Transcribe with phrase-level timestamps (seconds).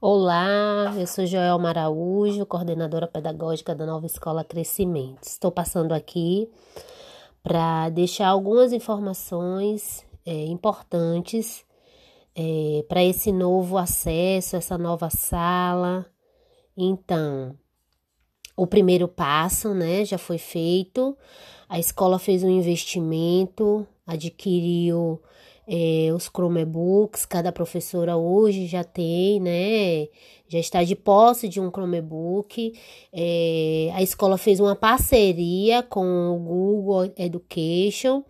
[0.00, 5.24] Olá, eu sou Joel Maraújo, coordenadora pedagógica da Nova Escola Crescimento.
[5.24, 6.48] Estou passando aqui
[7.42, 11.64] para deixar algumas informações é, importantes
[12.32, 16.06] é, para esse novo acesso, essa nova sala.
[16.76, 17.58] Então,
[18.56, 21.18] o primeiro passo, né, já foi feito.
[21.68, 25.20] A escola fez um investimento, adquiriu
[25.70, 30.08] é, os Chromebooks, cada professora hoje já tem, né?
[30.48, 32.72] Já está de posse de um Chromebook.
[33.12, 38.24] É, a escola fez uma parceria com o Google Education.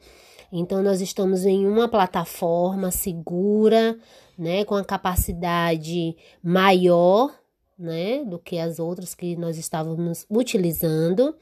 [0.50, 3.96] Então, nós estamos em uma plataforma segura,
[4.36, 4.64] né?
[4.64, 7.32] Com a capacidade maior,
[7.78, 8.24] né?
[8.24, 11.36] Do que as outras que nós estávamos utilizando.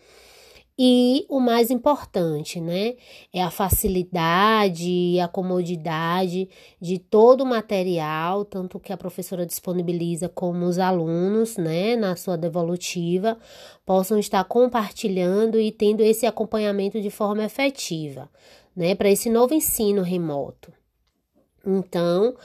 [0.79, 2.97] E o mais importante, né,
[3.33, 10.29] é a facilidade e a comodidade de todo o material, tanto que a professora disponibiliza
[10.29, 13.39] como os alunos, né, na sua devolutiva,
[13.87, 18.29] possam estar compartilhando e tendo esse acompanhamento de forma efetiva,
[18.77, 20.71] né, para esse novo ensino remoto.
[21.67, 22.37] Então,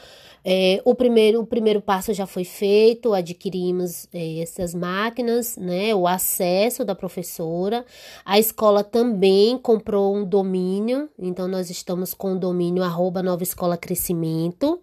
[0.43, 6.07] é, o, primeiro, o primeiro passo já foi feito, adquirimos é, essas máquinas, né, o
[6.07, 7.85] acesso da professora.
[8.25, 13.77] A escola também comprou um domínio, então nós estamos com o domínio arroba Nova Escola
[13.77, 14.81] Crescimento,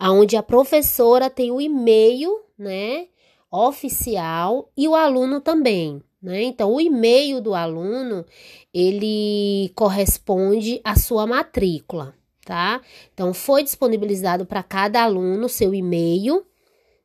[0.00, 3.06] onde a professora tem o e-mail, né,
[3.50, 6.02] oficial e o aluno também.
[6.20, 6.42] Né?
[6.42, 8.26] Então, o e-mail do aluno
[8.74, 12.19] ele corresponde à sua matrícula
[12.50, 12.80] tá?
[13.14, 16.44] Então, foi disponibilizado para cada aluno seu e-mail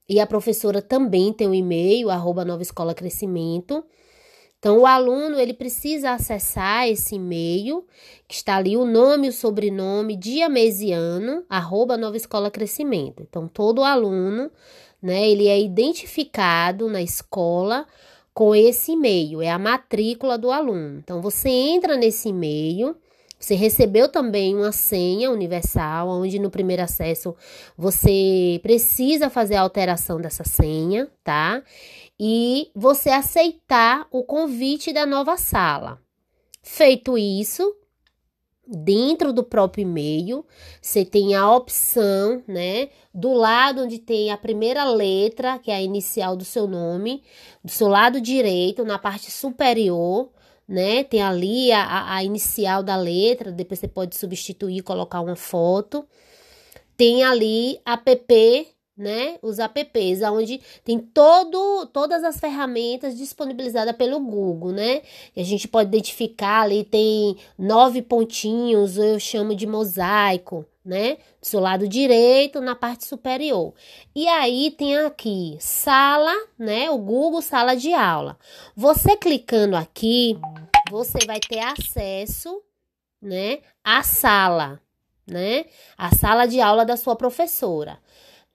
[0.09, 3.85] e a professora também tem o um e-mail, arroba Nova Escola Crescimento.
[4.57, 7.85] Então, o aluno, ele precisa acessar esse e-mail,
[8.27, 13.21] que está ali o nome, o sobrenome, dia, mês e ano, arroba Nova Escola Crescimento.
[13.21, 14.49] Então, todo aluno,
[14.99, 17.85] né, ele é identificado na escola
[18.33, 20.97] com esse e-mail, é a matrícula do aluno.
[20.97, 22.95] Então, você entra nesse e-mail,
[23.45, 27.35] você recebeu também uma senha universal, onde no primeiro acesso
[27.77, 31.61] você precisa fazer a alteração dessa senha, tá?
[32.19, 36.01] E você aceitar o convite da nova sala.
[36.63, 37.71] Feito isso,
[38.67, 40.43] dentro do próprio e-mail,
[40.81, 45.81] você tem a opção, né, do lado onde tem a primeira letra, que é a
[45.83, 47.21] inicial do seu nome,
[47.63, 50.31] do seu lado direito, na parte superior,
[50.67, 51.03] né?
[51.03, 56.05] Tem ali a, a inicial da letra, depois você pode substituir, colocar uma foto.
[56.97, 59.37] Tem ali app, né?
[59.41, 65.01] Os apps, onde tem todo, todas as ferramentas disponibilizadas pelo Google, né?
[65.35, 71.17] E a gente pode identificar ali, tem nove pontinhos, eu chamo de mosaico, né?
[71.41, 73.73] Do seu lado direito, na parte superior.
[74.15, 76.89] E aí tem aqui sala, né?
[76.89, 78.37] O Google Sala de Aula.
[78.75, 80.37] Você clicando aqui,
[80.89, 82.61] você vai ter acesso,
[83.21, 83.59] né?
[83.83, 84.79] À sala,
[85.27, 85.65] né?
[85.97, 87.99] A sala de aula da sua professora,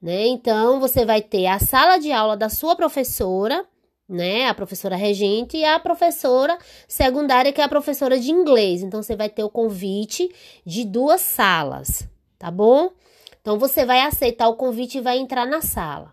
[0.01, 0.27] né?
[0.27, 3.67] Então você vai ter a sala de aula da sua professora
[4.11, 4.49] né?
[4.49, 6.59] A professora regente e a professora
[6.89, 8.83] secundária, que é a professora de inglês.
[8.83, 10.29] Então, você vai ter o convite
[10.67, 12.91] de duas salas, tá bom?
[13.41, 16.12] Então você vai aceitar o convite e vai entrar na sala.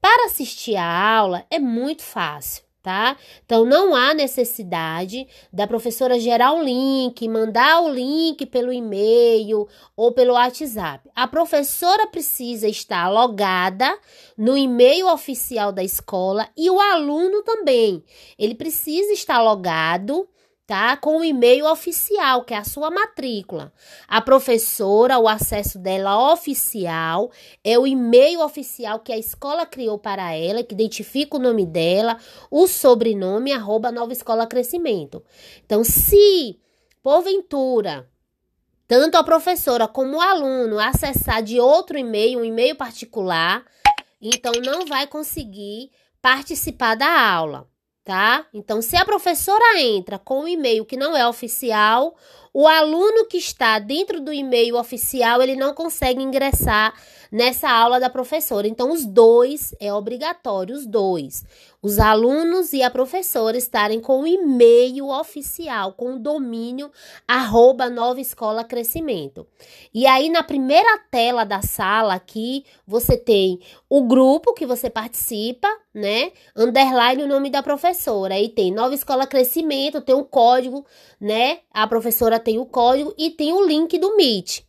[0.00, 3.16] Para assistir a aula é muito fácil tá?
[3.44, 9.66] Então não há necessidade da professora gerar um link, mandar o link pelo e-mail
[9.96, 11.10] ou pelo WhatsApp.
[11.12, 13.92] A professora precisa estar logada
[14.38, 18.04] no e-mail oficial da escola e o aluno também.
[18.38, 20.28] Ele precisa estar logado
[20.66, 20.96] tá?
[20.96, 23.72] Com o e-mail oficial, que é a sua matrícula.
[24.08, 27.30] A professora, o acesso dela oficial
[27.62, 32.18] é o e-mail oficial que a escola criou para ela, que identifica o nome dela,
[32.50, 35.22] o sobrenome, arroba Nova Escola Crescimento.
[35.64, 36.58] Então, se
[37.02, 38.08] porventura
[38.88, 43.64] tanto a professora como o aluno acessar de outro e-mail, um e-mail particular,
[44.20, 45.90] então não vai conseguir
[46.20, 47.68] participar da aula
[48.06, 48.46] tá?
[48.54, 52.14] Então, se a professora entra com um e-mail que não é oficial,
[52.54, 56.94] o aluno que está dentro do e-mail oficial, ele não consegue ingressar
[57.32, 58.68] nessa aula da professora.
[58.68, 61.44] Então, os dois é obrigatório, os dois.
[61.82, 66.90] Os alunos e a professora estarem com o e-mail oficial, com o domínio
[67.28, 69.46] arroba Nova Escola Crescimento.
[69.92, 75.68] E aí, na primeira tela da sala aqui, você tem o grupo que você participa,
[75.94, 76.32] né?
[76.56, 77.95] Underline o nome da professora.
[78.34, 80.84] Aí tem Nova Escola Crescimento, tem o código,
[81.20, 81.60] né?
[81.72, 84.66] A professora tem o código e tem o link do Meet.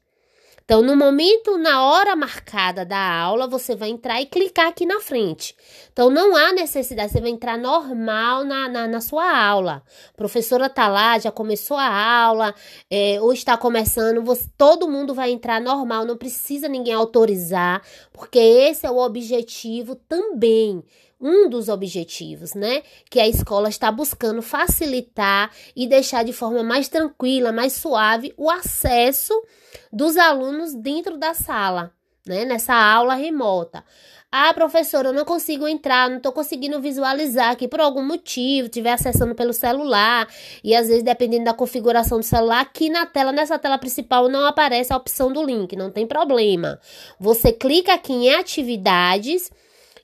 [0.67, 4.99] Então, no momento, na hora marcada da aula, você vai entrar e clicar aqui na
[4.99, 5.55] frente.
[5.93, 9.81] Então, não há necessidade, você vai entrar normal na, na, na sua aula.
[10.09, 12.53] A professora tá lá, já começou a aula,
[12.91, 17.81] é, ou está começando, você, todo mundo vai entrar normal, não precisa ninguém autorizar,
[18.11, 20.83] porque esse é o objetivo também
[21.19, 22.83] um dos objetivos, né?
[23.09, 28.49] Que a escola está buscando facilitar e deixar de forma mais tranquila, mais suave o
[28.49, 29.33] acesso
[29.91, 31.91] dos alunos dentro da sala,
[32.25, 32.45] né?
[32.45, 33.83] Nessa aula remota.
[34.29, 38.91] Ah, professora, eu não consigo entrar, não estou conseguindo visualizar aqui por algum motivo, estiver
[38.91, 40.27] acessando pelo celular
[40.61, 44.45] e às vezes dependendo da configuração do celular, aqui na tela, nessa tela principal, não
[44.45, 46.77] aparece a opção do link, não tem problema.
[47.17, 49.49] Você clica aqui em atividades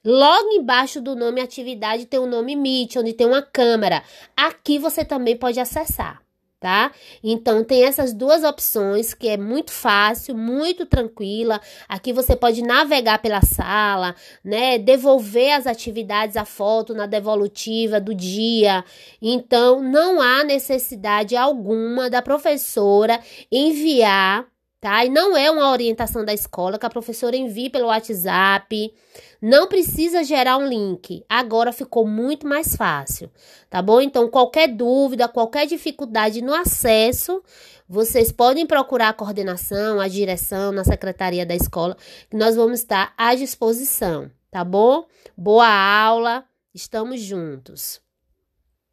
[0.05, 4.03] Logo embaixo do nome atividade tem o nome Meet, onde tem uma câmera.
[4.35, 6.21] Aqui você também pode acessar,
[6.59, 6.91] tá?
[7.23, 11.61] Então tem essas duas opções que é muito fácil, muito tranquila.
[11.87, 14.13] Aqui você pode navegar pela sala,
[14.43, 14.77] né?
[14.77, 18.83] Devolver as atividades, a foto na devolutiva do dia.
[19.21, 24.52] Então não há necessidade alguma da professora enviar
[24.83, 25.05] tá?
[25.05, 28.93] E não é uma orientação da escola que a professora envie pelo WhatsApp.
[29.41, 31.23] Não precisa gerar um link.
[31.29, 33.31] Agora ficou muito mais fácil,
[33.69, 34.01] tá bom?
[34.01, 37.41] Então, qualquer dúvida, qualquer dificuldade no acesso,
[37.87, 41.95] vocês podem procurar a coordenação, a direção na secretaria da escola,
[42.29, 45.07] que nós vamos estar à disposição, tá bom?
[45.37, 46.43] Boa aula,
[46.73, 48.02] estamos juntos.